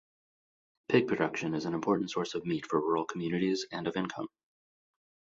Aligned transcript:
Pig 0.89 1.07
production 1.07 1.53
is 1.53 1.65
an 1.65 1.75
important 1.75 2.09
source 2.09 2.33
of 2.33 2.43
meat 2.43 2.65
for 2.65 2.81
rural 2.81 3.05
communities 3.05 3.67
and 3.71 3.85
of 3.85 3.95
income. 3.95 4.29